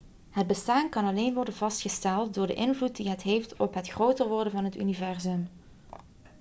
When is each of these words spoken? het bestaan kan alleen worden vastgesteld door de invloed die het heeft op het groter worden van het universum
het 0.29 0.47
bestaan 0.47 0.89
kan 0.89 1.05
alleen 1.05 1.33
worden 1.33 1.53
vastgesteld 1.53 2.33
door 2.33 2.47
de 2.47 2.53
invloed 2.53 2.95
die 2.95 3.09
het 3.09 3.21
heeft 3.21 3.57
op 3.57 3.73
het 3.73 3.87
groter 3.89 4.27
worden 4.27 4.51
van 4.51 4.63
het 4.63 4.77
universum 4.77 5.49